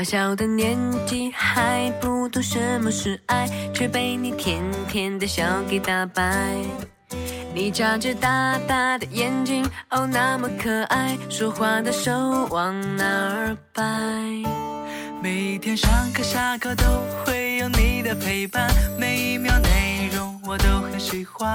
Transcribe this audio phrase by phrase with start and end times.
[0.00, 6.56] 小小的年纪还不懂什么是爱，却被你甜甜的笑给打败。
[7.54, 13.84] 你眨着大大的眼睛，哦，那么可爱，说话的手往哪儿摆？
[15.22, 16.84] 每天上课下课都
[17.26, 21.54] 会有你的陪伴，每一秒内容我都很喜欢。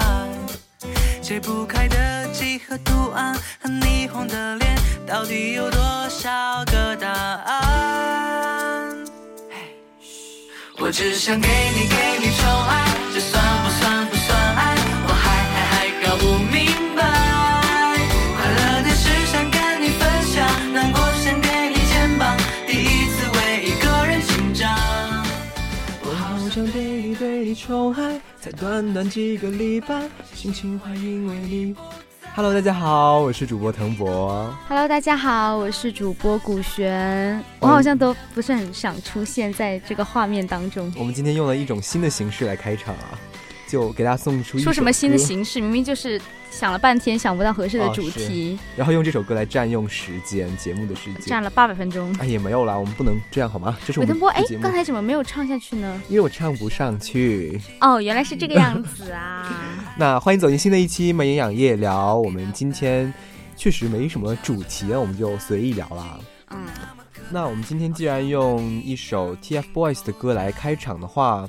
[1.26, 6.30] 解不开的几何图案和霓虹的脸，到底有多少
[6.66, 8.96] 个答案？
[10.78, 14.76] 我只想给你给你宠爱，这算不算不算爱？
[15.08, 17.02] 我还还还搞不明白。
[18.36, 22.38] 快乐的事想跟你分享，难过想给你肩膀，
[22.68, 24.70] 第一次为一个人紧张。
[26.04, 28.05] 我好想对你对你宠爱，
[28.58, 31.76] 短短几个礼拜，心情会因为你。
[32.34, 34.50] Hello，大家好，我是主播腾博。
[34.66, 37.42] Hello，大家好，我是主播古璇。
[37.60, 40.90] 我好像都不是很想出现在这个画面当中。
[40.96, 43.18] 我们今天用了一种新的形式来开场啊，
[43.66, 45.60] 就给大家送出说什么新的形式？
[45.60, 51.22] 明明就是想了半天想不到合适的哦主题，然后用这首歌来占用时间，节目的时间。
[51.26, 52.14] 占了八百分钟。
[52.18, 53.76] 哎，也没有啦，我们不能这样好吗？
[53.86, 56.00] 这是我们韦腾波，哎的节，目刚，才怎么没有唱下去呢？
[56.08, 57.60] 因为我唱不上去。
[57.80, 59.84] 哦，原来是这个样子啊！
[59.98, 63.12] 那欢迎走进新的一期《美营养夜聊》，我们今天
[63.56, 66.18] 确实没什么主题啊，我们就随意聊啦。
[67.26, 71.48] 嗯，那我们今天既然用一首 TFBOYS 的歌来开场的话，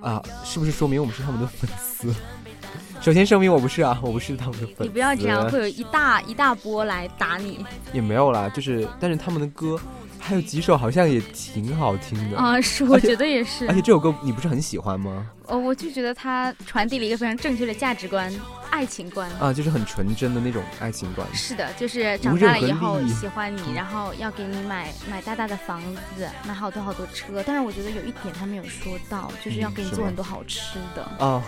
[0.00, 2.14] 啊，是不是说明我们是他们的粉丝？
[3.00, 4.82] 首先声明我不是啊，我不是他们的粉丝。
[4.84, 9.78] 你不要这样，会有一大一大波来打你也没有啦，就是但是他们的歌
[10.20, 12.38] 还有几首好像也挺好听的。
[12.38, 12.60] 啊！
[12.60, 13.74] 是，我觉得也是而。
[13.74, 15.28] 且这首歌你不是很喜欢吗？
[15.46, 18.32] 哦，我就觉得它传递了一个非常正确的价值观、
[18.82, 19.30] 爱情观。
[19.38, 21.24] 啊，就是很纯真的那种爱情观。
[21.32, 25.80] 是的，就是长大了以后喜欢你，然后要给你买买大大的房
[26.16, 27.44] 子，买好多好多车。
[27.46, 31.08] 但是我觉得有一点他没有说到，就是要给你做很多好吃的。
[31.20, 31.40] 哦，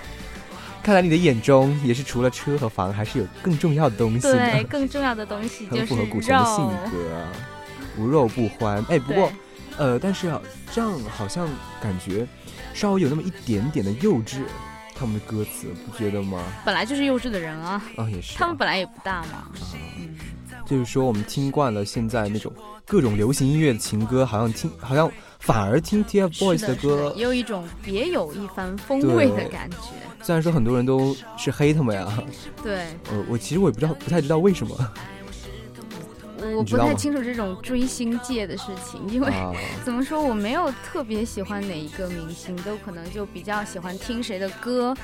[0.81, 4.21] 看来你的眼中也是除了车和房，还是有更重要的东西。
[4.21, 6.71] 对，更重要的东西就是很符合古城的性肉。
[6.93, 7.33] 格啊，
[7.99, 8.85] 无肉不欢。
[8.89, 9.33] 哎，不过，
[9.77, 10.41] 呃，但是啊，
[10.73, 11.49] 这样好像
[11.83, 12.25] 感觉
[12.73, 14.43] 稍微有那么一点点的幼稚，
[14.95, 16.43] 他们的歌词不觉得吗？
[16.65, 18.37] 本来就是幼稚的人啊，啊，也是啊。
[18.39, 19.33] 他们本来也不大嘛。
[19.33, 19.53] 啊
[19.99, 20.17] 嗯，
[20.67, 22.53] 就是说我们听惯了现在那种
[22.87, 25.11] 各种流行音乐的情歌，好像听好像
[25.41, 29.77] 反而听 TFBOYS 的，歌的，也有一种别有一番风味的感觉。
[30.23, 32.07] 虽然说很多人都是黑他们呀，
[32.63, 34.75] 对，呃，我其实我也不知道，不太知道为什么
[36.57, 39.53] 我不太清楚这种追星界的事情，因为啊。
[39.85, 44.97] 怎么说，我没有特别喜欢哪一个明星，都可能就比较喜欢听谁的歌，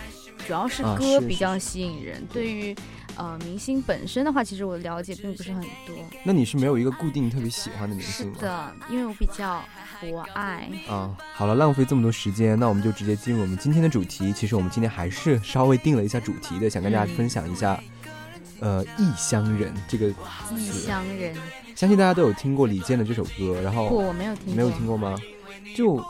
[0.47, 2.27] 主要是啊歌是是比较吸引人。
[2.33, 2.75] 对于
[3.17, 5.95] 呃明星本身的话，其实我了解并不是很多。
[6.25, 8.39] 那你是没有一个固定特别喜欢的明星吗？
[8.41, 9.63] 的，因为我比较
[10.01, 10.71] 博爱。
[10.89, 14.33] 啊，好了，浪费这么多时间，那我们就直接进入我们今天的主题。
[14.33, 17.79] 其实我们今天还是稍微定了一下主题的，想跟大家嗯分享一下，
[18.61, 20.09] 呃，异乡人这个
[20.57, 20.71] 异。
[20.71, 21.35] 乡人，
[21.75, 24.55] 相信大家都有听过李健的这首歌，然不，后我没有听过。
[24.55, 25.17] 没有听过吗？
[25.75, 26.03] 就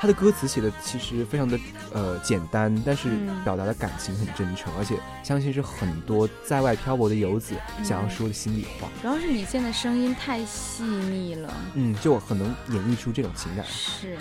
[0.00, 1.58] 他的歌词写的其实非常的
[1.92, 8.88] 呃简单，但是嗯表达的感情很真诚，而且相信是很多在外漂泊的游子想要嗯说的心里话。
[9.02, 11.52] 主要是李健的声音太细腻了。
[11.74, 13.64] 嗯，就很能演绎出这种情感。
[13.66, 14.16] 是，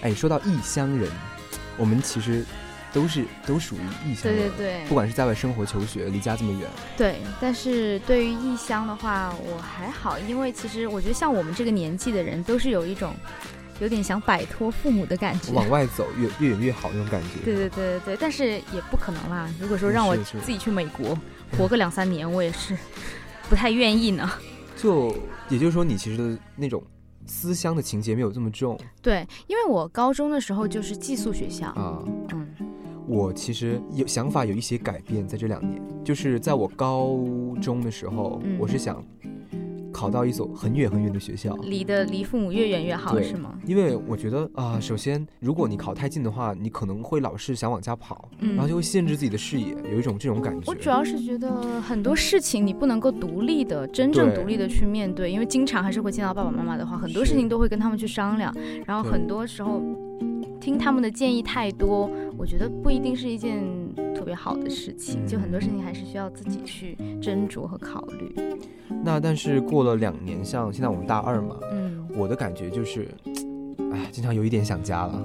[0.00, 1.10] 哎，说到异乡人，
[1.76, 2.46] 我们其实
[2.96, 4.48] 都是都属于异乡对。
[4.48, 7.16] 对对不，管是在外生活、求学，离家这么远，对。
[7.38, 13.14] 但是对于异乡的话，我还好，因为其实我觉得像我们这个年纪的人，都是有一种
[13.80, 15.52] 有点想摆脱父母的感觉。
[15.52, 17.44] 往外走越越远越好那种感觉。
[17.44, 19.46] 对对对对对，但是也不可能啦。
[19.60, 21.14] 如果说让我自己去美国
[21.58, 22.74] 活个两三年，我也是
[23.50, 24.30] 不太愿意呢。
[24.74, 25.14] 就
[25.50, 26.82] 也就是说，你其实的那种
[27.26, 32.02] 思乡的情节没有这么重对，因为我高中的时候就是寄宿学校，啊。
[32.32, 32.45] 嗯，
[33.06, 37.16] 我其实有想法有一些改变，在这两年，就是在我高
[37.60, 39.02] 中的时候，嗯我是想
[39.92, 41.54] 考到一所很远很远的学校。
[41.62, 43.58] 离的离父母越远越好，是吗？
[43.64, 50.64] 因为我觉得啊、首先，如果你考太近的话，你可能会老是想往家跑，嗯然后就会限制自己的视野，有一种这种感觉。
[50.66, 58.54] 我主要是觉得很多事情你不能够独立的、真正独立的去面对，因为经常还是会见到爸爸妈妈的话，很多事情都会跟他们去商量，
[58.84, 59.80] 然后很多时候
[60.66, 63.62] 听他们的建议太多，我觉得不一定是一件
[64.16, 65.26] 特别好的事情，嗯。
[65.28, 68.34] 就很多事情还是需要自己去斟酌和考虑。
[69.04, 72.04] 那但是过了两年，像现在我们大二嘛，嗯。
[72.16, 73.06] 我的感觉就是，
[73.94, 75.24] 哎，经常有一点想家了。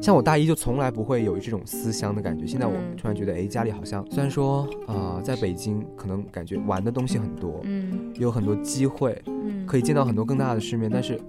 [0.00, 2.96] 像我大一就从来不会有这种思乡的感觉，现在我嗯。
[2.96, 8.12] 突然觉得，哎，家里好像虽然说啊、在北京可能感觉玩的东西很多，嗯。
[8.16, 11.20] 有很多机会嗯，可以见到很多更大的世面，但是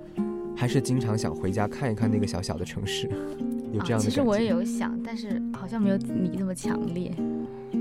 [0.56, 3.10] 还是经常想回家看一看那个小小的城市，
[3.72, 7.12] 有这样的其实我也有想，但是好像没有你这么强烈。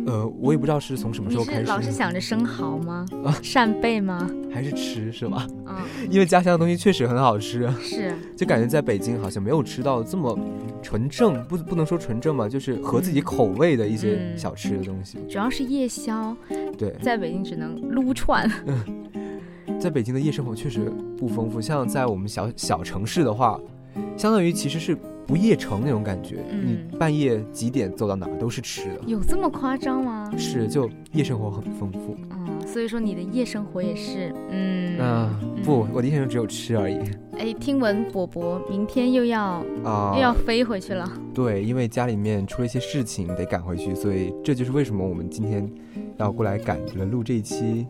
[0.05, 3.31] 呃，我也不知道是从什么时候开始，是老是想着生蚝吗啊？
[3.41, 4.29] 扇贝吗？
[4.53, 5.47] 还是吃是吧？
[5.67, 5.77] 嗯，
[6.11, 10.37] 因为家乡的东西确实很好吃，是，就感觉在北京好像没有吃到这么
[10.83, 15.19] 纯正，不不能说纯正吧，就是合自己口味的一些嗯小吃的东西。
[15.29, 16.37] 主要是夜宵，
[16.77, 18.51] 对，在北京只能撸串。
[19.83, 20.89] 在北京的夜生活确实
[21.19, 23.59] 不丰富，像在我们小小城市的话，
[24.17, 24.97] 相当于其实是
[25.27, 30.31] 不夜城那种感觉，嗯你半夜几点走到哪儿都是吃的，有这么夸张吗？
[30.39, 32.17] 是就夜生活很丰富。
[32.31, 37.01] 嗯，所以说你的夜生活也是，嗯，啊、不，我的夜生活只有吃而已
[37.37, 40.13] 哎，听闻伯伯明天又要、啊。
[40.15, 45.69] 又要飞回去了，对，因为家里面出了一些事情得赶回去，所以这就是为什么我们今天
[46.19, 47.85] 要过来赶着录这一期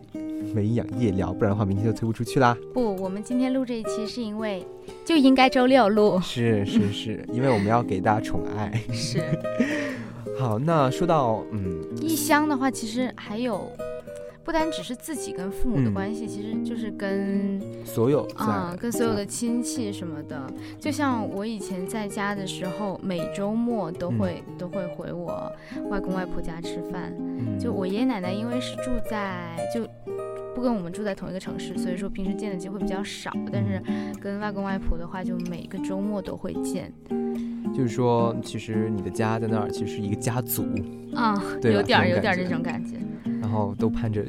[0.53, 2.55] 没营养夜聊，不然的话明天就推不出去啦。
[2.73, 4.65] 不，我们今天录这一期是因为
[5.03, 8.71] 就应该周六录，是是是，因为我们要给大家宠爱。
[8.91, 9.21] 是。
[10.39, 13.67] 好，那说到嗯异乡的话，其实还有。
[14.45, 20.37] 不单只是自己跟父母的嗯关系，其实就是跟所有在、啊、跟所有的亲戚什么的。
[20.77, 25.49] 就像我以前在家的时候，每周末都会、都会回我
[25.89, 27.13] 外公外婆家吃饭。
[27.17, 29.87] 嗯就我爷爷奶奶，因为是住在就
[30.55, 33.31] 不跟我们住在同一个城市，所以说平时见的机会比较少。
[33.51, 33.81] 但是
[34.21, 36.91] 跟外公外婆的话，就每个周末都会见。
[37.75, 40.63] 就是说，其实你的家在那儿，其实是一个家族，
[41.15, 42.97] 啊、对有点儿有点儿这种感觉。
[43.41, 44.23] 然后都盼着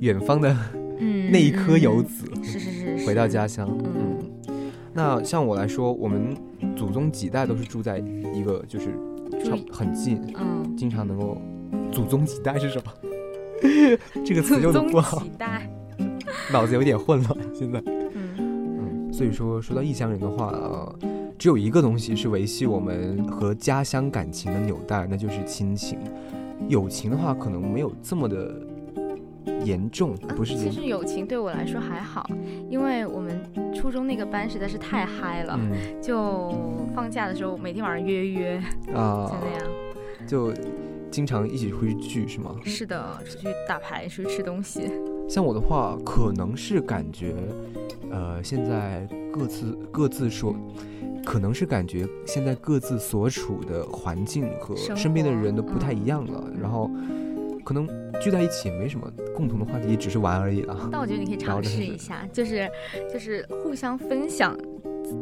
[0.00, 0.54] 远方的
[0.98, 3.68] 嗯， 那一颗游嗯子是是是是回到家乡。
[3.96, 4.18] 嗯
[4.48, 6.34] 嗯，那像我来说，我们
[6.74, 7.98] 祖宗几代都是住在
[8.34, 8.86] 一个就是
[9.44, 11.40] 差很近，嗯，经常能够。
[11.92, 12.92] 祖宗几代是什么？
[14.24, 15.22] 这个词用的不好。
[16.52, 17.36] 脑子有点混乱。
[17.54, 20.98] 现在，嗯嗯，所以说说到异乡人的话，呃，
[21.38, 25.98] 只有一个东西是维系我们和家乡感情的纽带，那就是亲情。
[26.68, 28.54] 友情的话，可能没有这么的
[29.64, 32.28] 严重，不是严其实友情对我来说还好，
[32.68, 33.40] 因为我们
[33.74, 35.72] 初中那个班实在是太嗨了，嗯
[36.02, 36.52] 就
[36.94, 38.62] 放假的时候每天晚上约约，
[38.94, 39.66] 啊就，那样。
[40.26, 40.52] 就
[41.10, 42.54] 经常一起出去聚是吗？
[42.64, 44.90] 是的，出去打牌，出去吃东西。
[45.28, 47.34] 像我的话，可能是感觉，
[48.10, 50.54] 呃，现在各自各自说，
[51.24, 56.90] 可能是感觉现在各自所处的环境和身边的人都不太一样了，然后
[57.64, 57.86] 可能
[58.20, 60.88] 聚在一起也没什么共同的话题，只是玩而已了。
[60.90, 62.68] 但我觉得你可以尝试一下，就是
[63.12, 64.56] 就是互相分享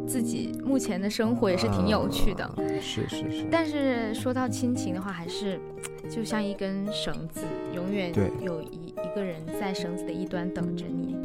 [0.07, 2.43] 自己目前的生活，也是挺有趣的。
[2.43, 5.59] 啊是是是，但是说到亲情的话，还是
[6.09, 7.41] 就像一根绳子，
[7.75, 11.15] 永远有一一个人在绳子的一端等着你。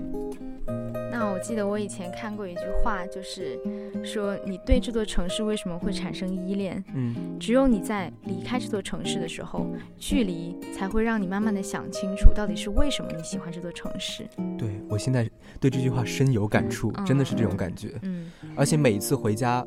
[1.25, 3.59] 那我记得我以前看过一句话，就是
[4.05, 6.85] 说你对这座城市为什么会产生依恋？
[6.95, 9.67] 嗯，只有你在离开这座城市的时候，
[9.97, 14.29] 距离才会让你慢慢的想清楚，到底是为什么你喜欢这座城市。
[14.59, 15.27] 对我现在
[15.59, 17.99] 对这句话深有感触，真的是这种感觉。
[18.03, 19.67] 嗯，而且每一次回家，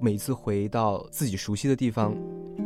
[0.00, 2.16] 每次回到自己熟悉的地方，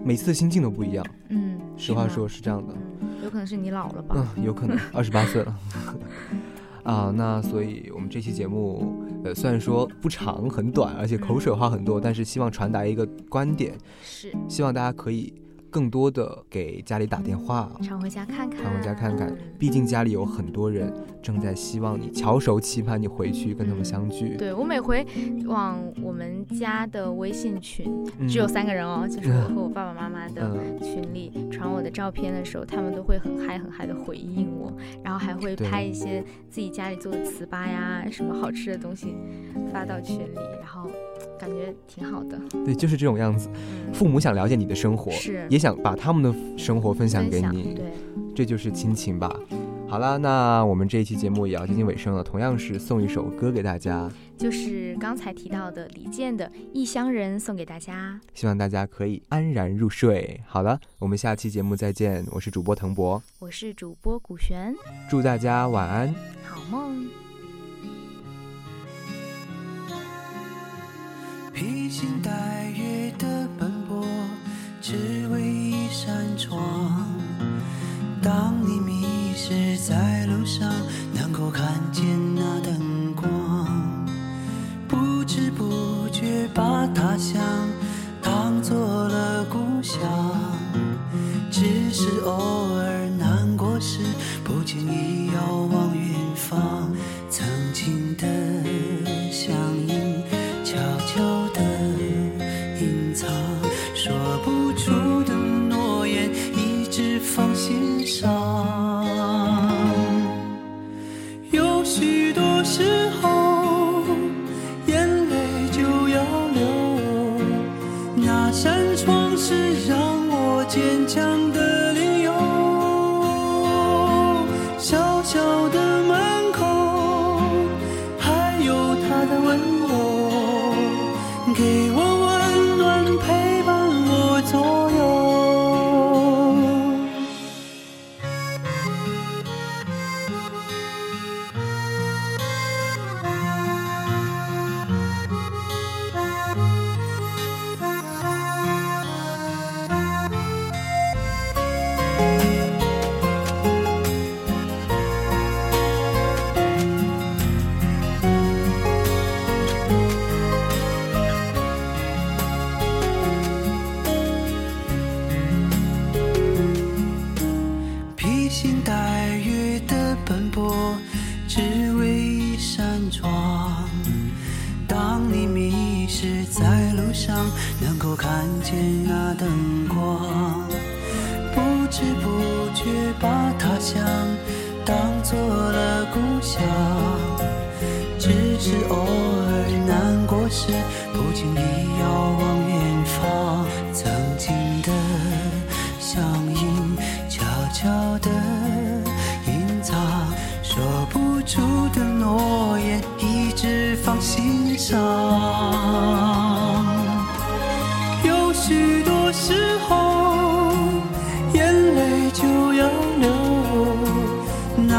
[0.04, 1.04] 每次的心境都不一样。
[1.30, 2.73] 嗯，实话说是这样的。
[3.00, 4.14] 嗯，有可能是你老了吧？
[4.37, 5.59] 嗯，有可能二十八岁了。
[6.88, 15.30] 啊，那所以我们这期节目，呃，虽然说不长很短，而且口水话很多，但是希望传达一个观点，是，希望大家可以
[15.70, 19.28] 更多的给家里打电话，常回家看看，常回家看看。
[19.28, 24.37] 嗯，毕竟家里有很多人正在希望你翘首期盼你回去跟他们相聚。
[24.37, 25.06] 对我每回
[25.46, 27.87] 往我们家的微信群，
[28.18, 28.28] 嗯。
[28.28, 34.72] 只有三个人哦，就是我和我爸爸妈妈的嗯，群里传我的照片的时候，他们都会很嗨很嗨的回应我，
[35.02, 39.14] 然后还会拍一些自己家里做的糍粑呀，什么好吃的东西
[39.72, 40.90] 发到群里，然后
[41.38, 42.38] 感觉挺好的。
[42.64, 43.48] 对，就是这种样子。
[43.54, 45.46] 嗯，父母想了解你的生活，是。
[45.50, 47.92] 也想把他们的生活分享给你，对，
[48.34, 49.34] 这就是亲情吧。
[49.88, 58.20] 好了，那我们这一期节目也要接近尾声了，同样是送一首歌给大家，就是刚才提到的李健的《异乡人》送给大家。
[58.34, 60.38] 希望大家可以安然入睡。
[60.46, 64.74] 好了，我们下期节目再见，我是主播腾博，我是主播古璇，
[65.08, 66.14] 祝大家晚安。
[66.44, 67.08] 好梦。
[71.54, 74.06] 披星戴月的奔波，
[74.82, 75.48] 只为一
[76.08, 76.58] 扇窗。
[78.22, 79.04] 当你迷
[79.36, 80.66] 失在路上，
[81.12, 82.02] 能够看见
[82.34, 83.28] 那灯光，
[84.88, 87.42] 不知不觉把他乡
[88.22, 90.00] 当做了故乡。
[91.50, 92.32] 只是偶
[92.72, 92.88] 尔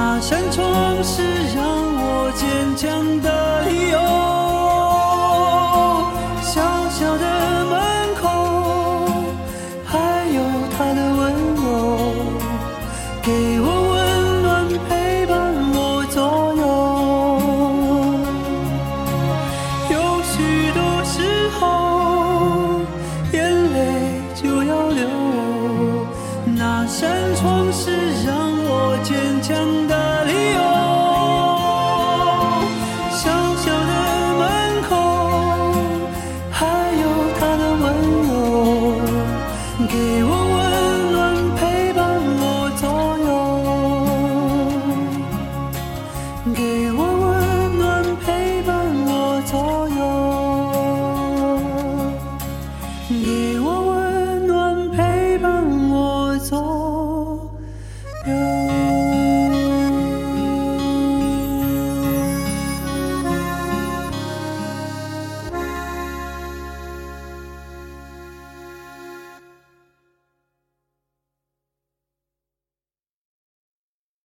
[0.01, 1.21] 那扇窗是
[1.53, 1.61] 让
[1.97, 2.87] 我坚强
[3.21, 3.27] 的
[3.65, 3.99] 理由。
[6.41, 6.55] 小
[6.89, 7.25] 小的
[7.65, 7.75] 门
[8.15, 8.23] 口，
[9.83, 9.91] 还
[10.33, 10.39] 有
[10.71, 11.21] 他的温
[11.53, 11.67] 柔，
[13.21, 13.97] 给我温
[14.41, 14.47] 暖，
[14.87, 14.89] 陪
[15.25, 15.35] 伴
[15.75, 15.77] 我
[16.09, 16.17] 左
[16.61, 16.63] 右。
[19.91, 20.33] 有许
[20.71, 21.13] 多时
[21.59, 21.59] 候，
[23.33, 23.37] 眼
[23.73, 23.77] 泪
[24.33, 25.03] 就要流。
[26.55, 26.97] 那扇
[27.35, 27.91] 窗是
[28.25, 28.29] 让
[28.63, 29.49] 我坚强
[29.87, 29.88] 的。